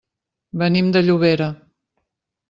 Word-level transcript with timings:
Venim 0.61 0.87
de 0.95 1.03
Llobera. 1.03 1.51